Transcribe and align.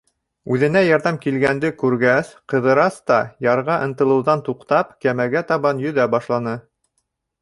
Үҙенә 0.53 0.79
ярҙам 0.83 1.17
килгәнде 1.25 1.69
күргәс, 1.83 2.31
Ҡыҙырас 2.53 2.97
та, 3.11 3.19
ярға 3.49 3.77
ынтылыуҙан 3.89 4.43
туҡтап, 4.49 4.97
кәмәгә 5.07 5.45
табан 5.53 5.85
йөҙә 5.89 6.09
башланы. 6.17 6.57